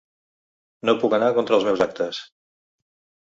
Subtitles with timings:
[0.89, 2.21] No puc anar contra els meus actes.